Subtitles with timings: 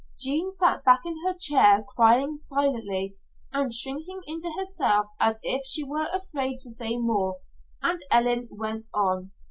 [0.19, 3.17] Jean sat back in her chair crying silently
[3.53, 7.35] and shrinking into herself as if she were afraid to say more,
[7.83, 9.31] and Ellen went on.